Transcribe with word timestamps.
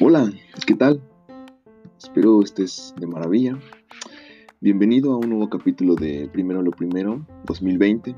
Hola, 0.00 0.32
¿qué 0.64 0.74
tal? 0.74 1.02
Espero 1.98 2.40
estés 2.40 2.94
de 2.96 3.08
maravilla. 3.08 3.58
Bienvenido 4.60 5.12
a 5.12 5.16
un 5.16 5.30
nuevo 5.30 5.50
capítulo 5.50 5.96
de 5.96 6.28
Primero 6.32 6.62
lo 6.62 6.70
Primero 6.70 7.26
2020. 7.46 8.10
Eh, 8.10 8.14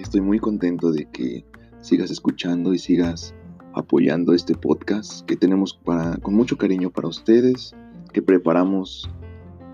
estoy 0.00 0.22
muy 0.22 0.38
contento 0.38 0.90
de 0.90 1.04
que 1.10 1.44
sigas 1.82 2.10
escuchando 2.10 2.72
y 2.72 2.78
sigas 2.78 3.34
apoyando 3.74 4.32
este 4.32 4.54
podcast 4.54 5.26
que 5.26 5.36
tenemos 5.36 5.74
para, 5.74 6.16
con 6.16 6.34
mucho 6.34 6.56
cariño 6.56 6.88
para 6.88 7.08
ustedes, 7.08 7.76
que 8.14 8.22
preparamos 8.22 9.10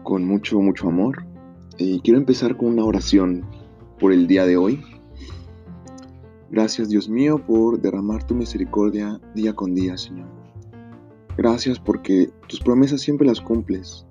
con 0.03 0.25
mucho, 0.25 0.61
mucho 0.61 0.89
amor. 0.89 1.25
Y 1.79 2.01
quiero 2.01 2.19
empezar 2.19 2.57
con 2.57 2.71
una 2.71 2.85
oración 2.85 3.45
por 4.01 4.13
el 4.13 4.27
día 4.27 4.45
de 4.45 4.57
hoy. 4.57 4.83
Gracias 6.51 6.89
Dios 6.89 7.09
mío 7.09 7.45
por 7.45 7.81
derramar 7.81 8.25
tu 8.25 8.35
misericordia 8.35 9.21
día 9.35 9.53
con 9.55 9.75
día, 9.75 9.97
Señor. 9.99 10.29
Gracias 11.37 11.79
porque 11.79 12.31
tus 12.49 12.61
promesas 12.61 13.01
siempre 13.01 13.27
las 13.27 13.41
cumples. 13.41 14.07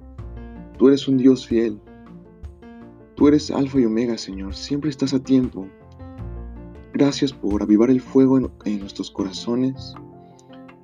Tú 0.78 0.90
eres 0.90 1.08
un 1.08 1.18
Dios 1.18 1.48
fiel. 1.48 1.80
Tú 3.16 3.30
eres 3.30 3.50
Alfa 3.50 3.80
y 3.80 3.86
Omega, 3.86 4.18
Señor. 4.18 4.54
Siempre 4.54 4.90
estás 4.90 5.14
a 5.14 5.24
tiempo. 5.24 5.68
Gracias 6.94 7.32
por 7.32 7.64
avivar 7.64 7.90
el 7.90 8.02
fuego 8.02 8.38
en, 8.66 8.80
nuestros 8.80 9.10
corazones. 9.10 9.96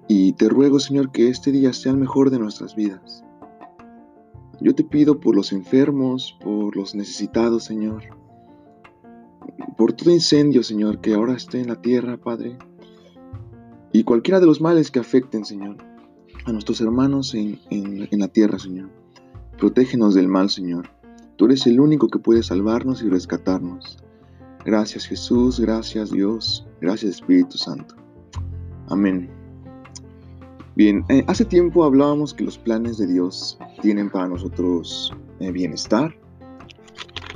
Y 0.08 0.34
te 0.34 0.50
ruego, 0.50 0.80
Señor, 0.80 1.12
que 1.12 1.28
este 1.28 1.52
día 1.52 1.74
sea 1.74 1.92
el 1.92 1.98
mejor 1.98 2.32
de 2.32 2.40
nuestras 2.40 2.76
vidas. 2.76 3.24
Yo 4.62 4.74
te 4.74 4.84
pido 4.84 5.20
por 5.20 5.36
los 5.36 5.52
enfermos, 5.52 6.38
por 6.42 6.76
los 6.76 6.96
necesitados, 6.96 7.66
Señor. 7.66 8.21
Por 9.78 9.94
todo 9.94 10.12
incendio, 10.12 10.64
Señor, 10.64 11.02
que 11.02 11.14
ahora 11.14 11.34
esté 11.34 11.60
en 11.60 11.68
la 11.68 11.82
tierra, 11.82 12.18
Padre. 12.18 12.58
Y 13.94 14.04
cualquiera 14.04 14.40
de 14.40 14.46
los 14.46 14.62
males 14.62 14.92
que 14.92 15.00
afecten, 15.00 15.46
Señor 15.46 15.78
a 16.46 16.52
nuestros 16.52 16.82
hermanos 16.82 17.34
en, 17.36 17.60
la 18.12 18.28
tierra, 18.28 18.58
Señor. 18.60 18.90
Protégenos 19.58 20.16
del 20.16 20.28
mal, 20.28 20.50
Señor. 20.50 20.90
Tú 21.36 21.46
eres 21.46 21.66
el 21.68 21.80
único 21.80 22.08
que 22.08 22.20
puede 22.20 22.44
salvarnos 22.44 23.02
y 23.04 23.10
rescatarnos. 23.10 23.98
Gracias 24.64 25.08
Jesús, 25.08 25.60
gracias 25.60 26.12
Dios, 26.12 26.68
gracias 26.82 27.16
Espíritu 27.16 27.58
Santo. 27.58 27.96
Amén. 28.90 29.30
Bien, 30.76 31.04
eh, 31.10 31.24
hace 31.28 31.46
tiempo 31.46 31.84
hablábamos 31.84 32.34
que 32.34 32.44
los 32.44 32.60
planes 32.60 32.98
de 32.98 33.08
Dios 33.08 33.58
tienen 33.82 34.10
para 34.10 34.28
nosotros 34.28 35.12
eh, 35.40 35.52
bienestar 35.52 36.16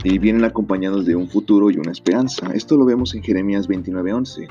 y 0.05 0.19
vienen 0.19 0.43
acompañados 0.43 1.07
de 1.07 1.15
un 1.15 1.27
futuro 1.27 1.71
y 1.71 1.77
una 1.77 1.91
esperanza. 1.91 2.53
Esto 2.53 2.77
lo 2.77 2.85
vemos 2.85 3.15
en 3.15 3.23
Jeremías 3.23 3.67
29:11. 3.67 4.47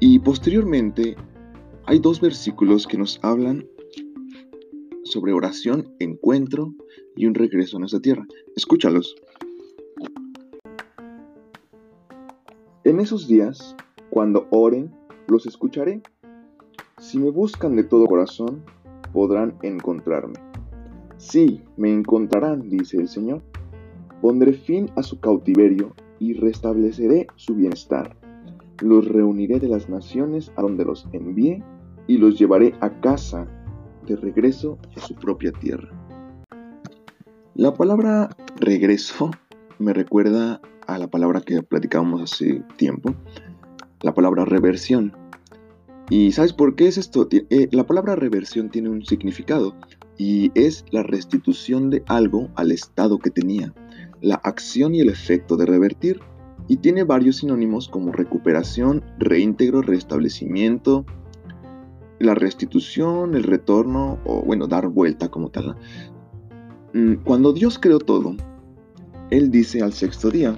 Y 0.00 0.18
posteriormente 0.20 1.16
hay 1.84 1.98
dos 1.98 2.18
versículos 2.20 2.86
que 2.86 2.96
nos 2.96 3.20
hablan 3.22 3.66
sobre 5.04 5.34
oración, 5.34 5.94
encuentro 5.98 6.74
y 7.14 7.26
un 7.26 7.34
regreso 7.34 7.76
a 7.76 7.80
nuestra 7.80 8.00
tierra. 8.00 8.26
Escúchalos. 8.56 9.16
En 12.84 13.00
esos 13.00 13.28
días, 13.28 13.76
cuando 14.08 14.46
oren, 14.50 14.90
los 15.26 15.46
escucharé. 15.46 16.00
Si 16.98 17.18
me 17.18 17.28
buscan 17.28 17.76
de 17.76 17.84
todo 17.84 18.06
corazón, 18.06 18.64
podrán 19.12 19.58
encontrarme. 19.62 20.38
Sí, 21.18 21.60
me 21.76 21.92
encontrarán, 21.92 22.70
dice 22.70 22.96
el 22.96 23.08
Señor. 23.08 23.42
Pondré 24.20 24.52
fin 24.52 24.90
a 24.96 25.02
su 25.02 25.20
cautiverio 25.20 25.94
y 26.18 26.34
restableceré 26.34 27.26
su 27.36 27.54
bienestar. 27.54 28.16
Los 28.80 29.06
reuniré 29.06 29.58
de 29.60 29.68
las 29.68 29.88
naciones 29.88 30.52
a 30.56 30.62
donde 30.62 30.84
los 30.84 31.06
envié 31.12 31.62
y 32.06 32.18
los 32.18 32.38
llevaré 32.38 32.74
a 32.80 33.00
casa 33.00 33.46
de 34.06 34.16
regreso 34.16 34.78
a 34.96 35.00
su 35.00 35.14
propia 35.14 35.52
tierra. 35.52 35.90
La 37.54 37.74
palabra 37.74 38.30
regreso 38.60 39.30
me 39.78 39.92
recuerda 39.92 40.60
a 40.86 40.98
la 40.98 41.08
palabra 41.08 41.40
que 41.40 41.62
platicábamos 41.62 42.22
hace 42.22 42.62
tiempo, 42.76 43.14
la 44.00 44.14
palabra 44.14 44.44
reversión. 44.44 45.12
¿Y 46.08 46.32
sabes 46.32 46.52
por 46.52 46.74
qué 46.74 46.88
es 46.88 46.96
esto? 46.96 47.28
Eh, 47.30 47.68
la 47.72 47.86
palabra 47.86 48.16
reversión 48.16 48.70
tiene 48.70 48.88
un 48.88 49.04
significado 49.04 49.74
y 50.16 50.50
es 50.54 50.84
la 50.90 51.02
restitución 51.02 51.90
de 51.90 52.02
algo 52.06 52.48
al 52.54 52.72
estado 52.72 53.18
que 53.18 53.30
tenía, 53.30 53.74
la 54.20 54.36
acción 54.36 54.94
y 54.94 55.00
el 55.00 55.08
efecto 55.08 55.56
de 55.56 55.66
revertir. 55.66 56.20
Y 56.66 56.78
tiene 56.78 57.04
varios 57.04 57.36
sinónimos 57.36 57.88
como 57.88 58.12
recuperación, 58.12 59.02
reintegro, 59.18 59.80
restablecimiento, 59.80 61.06
la 62.18 62.34
restitución, 62.34 63.34
el 63.34 63.44
retorno, 63.44 64.18
o 64.24 64.42
bueno, 64.42 64.66
dar 64.66 64.88
vuelta 64.88 65.28
como 65.28 65.50
tal. 65.50 65.76
Mm, 66.92 67.24
cuando 67.24 67.52
Dios 67.52 67.78
creó 67.78 67.98
todo, 67.98 68.34
Él 69.30 69.50
dice 69.50 69.82
al 69.82 69.92
sexto 69.92 70.30
día, 70.30 70.54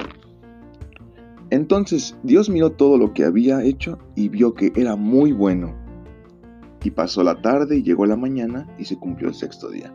entonces 1.51 2.17
Dios 2.23 2.49
miró 2.49 2.71
todo 2.71 2.97
lo 2.97 3.13
que 3.13 3.25
había 3.25 3.63
hecho 3.65 3.99
y 4.15 4.29
vio 4.29 4.55
que 4.55 4.73
era 4.77 4.97
muy 4.97 5.33
bueno. 5.33 5.75
Y 6.83 6.91
pasó 6.93 7.23
la 7.23 7.43
tarde 7.43 7.79
y 7.79 7.83
llegó 7.83 8.07
la 8.07 8.17
mañana 8.17 8.69
y 8.79 8.85
se 8.85 8.97
cumplió 8.97 9.29
el 9.29 9.35
sexto 9.35 9.69
día. 9.69 9.93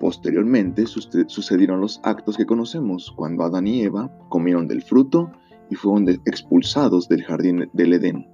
Posteriormente 0.00 0.86
sucedieron 0.86 1.80
los 1.80 2.00
actos 2.04 2.36
que 2.36 2.46
conocemos, 2.46 3.12
cuando 3.16 3.44
Adán 3.44 3.66
y 3.66 3.82
Eva 3.82 4.12
comieron 4.28 4.68
del 4.68 4.82
fruto 4.82 5.32
y 5.70 5.74
fueron 5.74 6.08
expulsados 6.08 7.08
del 7.08 7.24
jardín 7.24 7.68
del 7.72 7.92
Edén. 7.94 8.26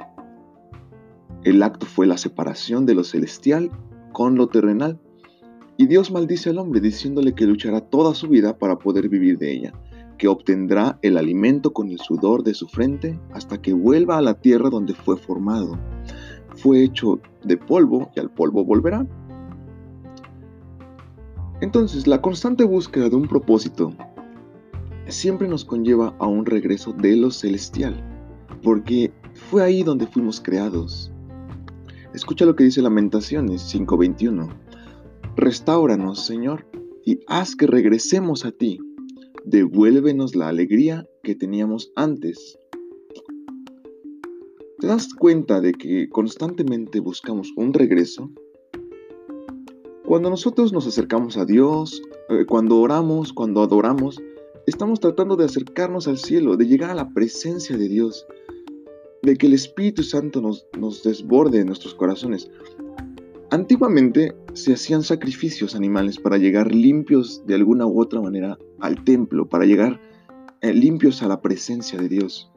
El 1.45 1.63
acto 1.63 1.87
fue 1.87 2.07
la 2.07 2.17
separación 2.17 2.87
de 2.87 2.95
lo 2.95 3.05
celestial 3.05 3.71
con 4.13 4.37
lo 4.37 4.49
terrenal. 4.49 4.99
Y 5.77 5.87
Dios 5.87 6.11
maldice 6.11 6.51
al 6.51 6.59
hombre 6.59 6.81
diciéndole 6.81 7.35
que 7.35 7.47
luchará 7.47 7.81
toda 7.81 8.15
su 8.15 8.29
vida 8.29 8.59
para 8.59 8.79
poder 8.79 9.09
vivir 9.09 9.39
de 9.39 9.53
ella, 9.53 9.73
que 10.17 10.29
obtendrá 10.29 10.99
el 11.03 11.19
alimento 11.19 11.73
con 11.73 11.91
el 11.91 11.99
sudor 11.99 12.45
de 12.45 12.55
su 12.55 12.69
frente 12.69 13.19
hasta 13.33 13.61
que 13.61 13.73
vuelva 13.73 14.17
a 14.17 14.23
la 14.23 14.35
tierra 14.35 14.71
donde 14.71 14.95
fue 14.95 15.17
formado. 15.17 15.79
Fue 16.57 16.83
hecho 16.83 17.21
de 17.43 17.57
polvo 17.57 18.11
y 18.15 18.21
al 18.21 18.31
polvo 18.31 18.65
volverá. 18.65 19.07
Entonces, 21.61 22.07
la 22.07 22.21
constante 22.21 22.65
búsqueda 22.65 23.09
de 23.09 23.17
un 23.17 23.29
propósito 23.29 23.93
siempre 25.09 25.49
nos 25.49 25.65
conlleva 25.65 26.15
a 26.19 26.27
un 26.27 26.47
regreso 26.47 26.93
de 26.93 27.17
lo 27.17 27.31
celestial, 27.31 28.03
porque 28.63 29.13
fue 29.51 29.63
ahí 29.63 29.83
donde 29.83 30.07
fuimos 30.07 30.41
creados. 30.41 31.13
Escucha 32.15 32.45
lo 32.45 32.55
que 32.57 32.65
dice 32.65 32.83
Lamentaciones 32.83 33.63
5:21. 33.63 34.49
Restáuranos, 35.37 36.25
Señor, 36.25 36.67
y 37.05 37.21
haz 37.27 37.57
que 37.57 37.67
regresemos 37.67 38.45
a 38.45 38.53
ti. 38.53 38.79
Devuélvenos 39.45 40.35
la 40.35 40.49
alegría 40.49 41.07
que 41.23 41.35
teníamos 41.35 41.93
antes. 41.97 42.59
¿Te 44.79 44.87
das 44.87 45.13
cuenta 45.15 45.61
de 45.61 45.73
que 45.73 46.09
constantemente 46.09 47.01
buscamos 47.01 47.53
un 47.57 47.75
regreso? 47.75 48.31
Cuando 50.15 50.31
nosotros 50.31 50.73
nos 50.73 50.87
acercamos 50.87 51.37
a 51.37 51.45
Dios, 51.45 52.01
eh, 52.29 52.47
cuando 52.47 52.79
oramos, 52.79 53.33
cuando 53.33 53.65
adoramos, 53.65 54.23
estamos 54.65 55.01
tratando 55.01 55.35
de 55.35 55.45
acercarnos 55.45 56.07
al 56.07 56.19
cielo, 56.19 56.57
de 56.57 56.69
llegar 56.69 56.91
a 56.91 56.95
la 56.95 57.09
presencia 57.09 57.77
de 57.77 57.89
Dios, 57.89 58.25
de 59.25 59.35
que 59.35 59.49
el 59.49 59.55
Espíritu 59.55 60.05
Santo 60.05 60.41
nos, 60.41 61.03
desborde 61.03 61.59
en 61.59 61.67
nuestros 61.67 61.97
corazones. 61.97 62.49
Antiguamente 63.51 64.37
se 64.53 64.75
hacían 64.75 65.03
sacrificios 65.03 65.75
animales 65.75 66.21
para 66.21 66.39
llegar 66.39 66.73
limpios 66.73 67.45
de 67.45 67.57
alguna 67.57 67.85
u 67.85 68.01
otra 68.01 68.21
manera 68.21 68.57
al 68.79 69.03
templo, 69.03 69.49
para 69.49 69.65
llegar 69.65 70.01
eh, 70.61 70.73
limpios 70.73 71.25
a 71.25 71.27
la 71.27 71.43
presencia 71.43 71.99
de 71.99 72.09
Dios. 72.09 72.53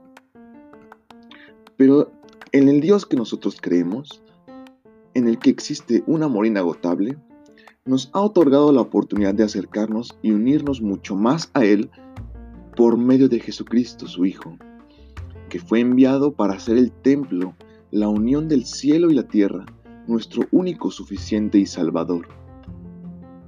Pero 1.76 2.12
en 2.52 2.70
el 2.70 2.82
Dios 2.82 3.08
que 3.08 3.18
nosotros 3.18 3.58
creemos, 3.60 4.22
en 5.16 5.28
el 5.28 5.40
que 5.40 5.50
existe 5.50 6.04
un 6.06 6.22
amor 6.22 6.46
inagotable, 6.46 7.18
nos 7.88 8.10
ha 8.14 8.22
otorgado 8.22 8.72
la 8.72 8.82
oportunidad 8.82 9.34
de 9.34 9.44
acercarnos 9.44 10.18
y 10.22 10.32
unirnos 10.32 10.82
mucho 10.82 11.16
más 11.16 11.50
a 11.54 11.66
Él 11.66 11.90
por 12.76 12.98
medio 12.98 13.30
de 13.30 13.40
Jesucristo, 13.40 14.08
su 14.08 14.26
Hijo 14.26 14.58
que 15.50 15.60
fue 15.60 15.80
enviado 15.80 16.34
para 16.34 16.54
hacer 16.54 16.78
el 16.78 16.92
templo, 16.92 17.56
la 17.92 18.10
unión 18.10 18.48
del 18.48 18.66
cielo 18.66 19.10
y 19.10 19.16
la 19.16 19.28
tierra, 19.28 19.66
nuestro 20.08 20.44
único 20.52 20.92
suficiente 20.92 21.58
y 21.58 21.66
salvador. 21.66 22.28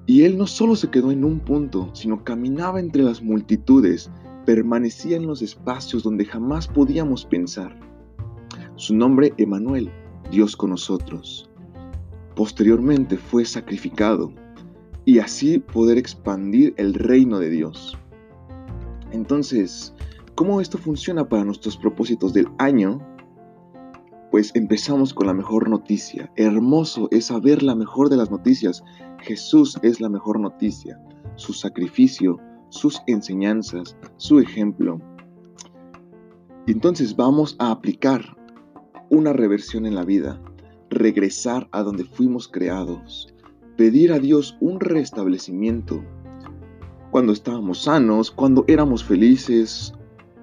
Y 0.05 0.23
él 0.23 0.37
no 0.37 0.47
solo 0.47 0.75
se 0.75 0.89
quedó 0.89 1.11
en 1.11 1.23
un 1.23 1.39
punto, 1.39 1.89
sino 1.93 2.23
caminaba 2.23 2.79
entre 2.79 3.03
las 3.03 3.21
multitudes, 3.21 4.09
permanecía 4.45 5.17
en 5.17 5.27
los 5.27 5.41
espacios 5.41 6.03
donde 6.03 6.25
jamás 6.25 6.67
podíamos 6.67 7.25
pensar. 7.25 7.77
Su 8.75 8.95
nombre 8.95 9.33
Emanuel, 9.37 9.91
Dios 10.31 10.55
con 10.55 10.71
nosotros. 10.71 11.48
Posteriormente 12.39 13.17
fue 13.17 13.43
sacrificado 13.43 14.31
y 15.03 15.19
así 15.19 15.59
poder 15.59 15.97
expandir 15.97 16.73
el 16.77 16.93
reino 16.93 17.37
de 17.37 17.49
Dios. 17.49 17.97
Entonces, 19.11 19.93
cómo 20.35 20.61
esto 20.61 20.77
funciona 20.77 21.27
para 21.27 21.43
nuestros 21.43 21.75
propósitos 21.75 22.31
del 22.31 22.47
año, 22.57 23.05
pues 24.31 24.55
empezamos 24.55 25.13
con 25.13 25.27
la 25.27 25.33
mejor 25.33 25.67
noticia. 25.67 26.31
Hermoso 26.37 27.09
es 27.11 27.25
saber 27.25 27.61
la 27.61 27.75
mejor 27.75 28.07
de 28.07 28.15
las 28.15 28.31
noticias. 28.31 28.85
Jesús 29.17 29.77
es 29.81 29.99
la 29.99 30.07
mejor 30.07 30.39
noticia. 30.39 30.97
Su 31.35 31.51
sacrificio, 31.51 32.37
sus 32.69 33.01
enseñanzas, 33.07 33.97
su 34.15 34.39
ejemplo. 34.39 35.01
Entonces 36.67 37.17
vamos 37.17 37.57
a 37.59 37.71
aplicar 37.71 38.37
una 39.09 39.33
reversión 39.33 39.85
en 39.85 39.95
la 39.95 40.05
vida, 40.05 40.41
regresar 40.99 41.67
a 41.71 41.81
donde 41.81 42.03
fuimos 42.03 42.47
creados, 42.47 43.33
pedir 43.77 44.11
a 44.11 44.19
Dios 44.19 44.57
un 44.59 44.79
restablecimiento. 44.79 46.03
Cuando 47.09 47.31
estábamos 47.31 47.83
sanos, 47.83 48.29
cuando 48.29 48.65
éramos 48.67 49.03
felices, 49.03 49.93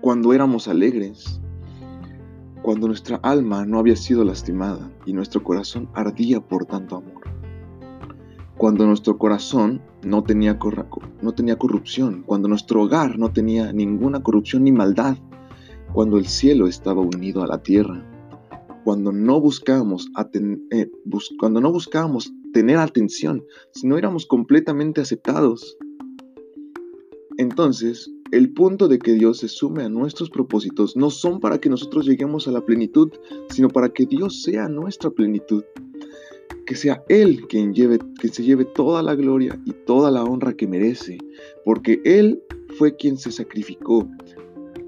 cuando 0.01 0.33
éramos 0.33 0.67
alegres, 0.67 1.41
cuando 2.63 2.89
nuestra 2.89 3.17
alma 3.23 3.65
no 3.67 3.79
había 3.79 3.95
sido 3.95 4.25
lastimada 4.25 4.91
y 5.05 5.13
nuestro 5.13 5.45
corazón 5.45 5.89
ardía 5.95 6.41
por 6.41 6.65
tanto 6.65 6.97
amor. 6.97 7.23
Cuando 8.57 8.87
nuestro 8.87 9.19
corazón 9.19 9.83
no 10.03 10.25
tenía, 10.25 10.59
no 11.21 11.33
tenía 11.35 11.57
corrupción, 11.57 12.23
cuando 12.25 12.49
nuestro 12.49 12.83
hogar 12.83 13.19
no 13.19 13.31
tenía 13.31 13.73
ninguna 13.73 14.23
corrupción 14.23 14.65
ni 14.65 14.73
maldad, 14.73 15.19
cuando 15.93 16.17
el 16.17 16.27
cielo 16.27 16.67
estaba 16.67 17.03
unido 17.03 17.43
a 17.43 17.47
la 17.47 17.63
tierra, 17.63 18.03
cuando 18.87 19.11
no 19.11 19.41
buscábamos, 19.41 20.09
eh, 20.71 20.89
cuando 21.41 21.61
no 21.61 21.73
buscábamos 21.73 22.33
tener 22.53 22.79
atención, 22.79 23.45
sino 23.73 23.99
éramos 23.99 24.27
completamente 24.27 25.01
aceptados. 25.01 25.77
Entonces, 27.37 28.09
el 28.31 28.53
punto 28.53 28.87
de 28.87 29.01
que 29.01 29.15
Dios 29.15 29.39
se 29.39 29.49
sume 29.49 29.83
a 29.83 29.89
nuestros 29.89 30.31
propósitos 30.31 30.97
no 30.97 31.11
son 31.11 31.41
para 31.41 31.59
que 31.59 31.69
nosotros 31.69 32.07
lleguemos 32.07 32.47
a 32.47 32.53
la 32.53 32.65
plenitud, 32.65 33.11
sino 33.51 33.69
para 33.71 33.89
que 33.89 34.07
Dios 34.07 34.43
sea 34.45 34.69
nuestra 34.69 35.11
plenitud. 35.11 35.65
Que 36.65 36.77
sea 36.77 37.03
Él 37.09 37.49
quien, 37.49 37.75
lleve, 37.75 37.99
quien 38.21 38.33
se 38.33 38.45
lleve 38.45 38.67
toda 38.67 39.03
la 39.03 39.17
gloria 39.17 39.61
y 39.65 39.73
toda 39.73 40.13
la 40.13 40.23
honra 40.23 40.55
que 40.55 40.69
merece, 40.69 41.19
porque 41.65 42.01
Él 42.05 42.41
fue 42.79 42.95
quien 42.95 43.19
se 43.19 43.33
sacrificó, 43.33 44.09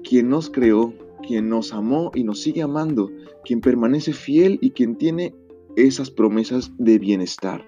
quien 0.05 0.29
nos 0.29 0.49
creó, 0.49 0.93
quien 1.29 1.47
nos 1.47 1.73
amó 1.73 2.09
y 2.15 2.23
nos 2.23 2.41
sigue 2.41 2.63
amando, 2.63 3.11
quien 3.45 3.61
permanece 3.61 4.13
fiel 4.13 4.57
y 4.63 4.71
quien 4.71 4.95
tiene 4.95 5.35
esas 5.75 6.09
promesas 6.09 6.71
de 6.79 6.97
bienestar. 6.97 7.63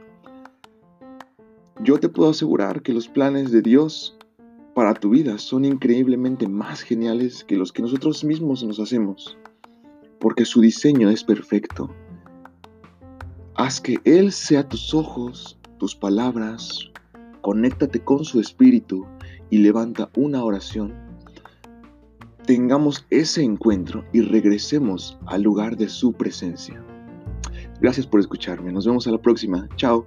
Yo 1.83 1.99
te 1.99 2.09
puedo 2.09 2.31
asegurar 2.31 2.81
que 2.81 2.91
los 2.91 3.07
planes 3.07 3.51
de 3.51 3.61
Dios 3.61 4.17
para 4.73 4.95
tu 4.95 5.11
vida 5.11 5.37
son 5.37 5.63
increíblemente 5.63 6.47
más 6.47 6.81
geniales 6.81 7.43
que 7.43 7.55
los 7.55 7.71
que 7.71 7.83
nosotros 7.83 8.23
mismos 8.23 8.63
nos 8.63 8.79
hacemos, 8.79 9.37
porque 10.19 10.43
su 10.43 10.59
diseño 10.59 11.11
es 11.11 11.23
perfecto. 11.23 11.93
Haz 13.53 13.79
que 13.79 13.99
Él 14.05 14.31
sea 14.31 14.67
tus 14.67 14.91
ojos, 14.95 15.59
tus 15.77 15.95
palabras, 15.95 16.89
conéctate 17.41 18.03
con 18.03 18.25
su 18.25 18.39
espíritu 18.39 19.05
y 19.51 19.59
levanta 19.59 20.09
una 20.15 20.43
oración. 20.43 21.10
Tengamos 22.45 23.05
ese 23.09 23.43
encuentro 23.43 24.03
y 24.13 24.21
regresemos 24.21 25.17
al 25.27 25.43
lugar 25.43 25.77
de 25.77 25.87
su 25.87 26.13
presencia. 26.13 26.83
Gracias 27.79 28.05
por 28.07 28.19
escucharme. 28.19 28.71
Nos 28.71 28.85
vemos 28.85 29.07
a 29.07 29.11
la 29.11 29.21
próxima. 29.21 29.67
Chao. 29.75 30.05